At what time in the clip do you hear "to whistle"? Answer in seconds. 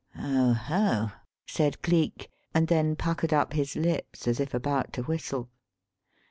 4.93-5.51